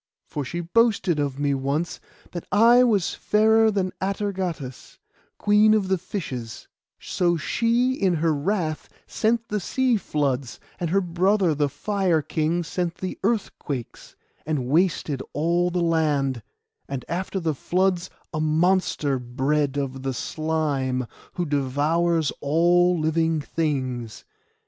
[0.25, 1.99] For she boasted of me once
[2.31, 4.97] that I was fairer than Atergatis,
[5.37, 6.67] Queen of the Fishes;
[6.99, 12.63] so she in her wrath sent the sea floods, and her brother the Fire King
[12.63, 16.41] sent the earthquakes, and wasted all the land,
[16.89, 24.25] and after the floods a monster bred of the slime, who devours all living things.